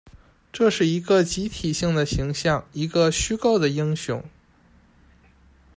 [0.51, 4.23] 这是一个集体性的形象，一个虚构的英雄。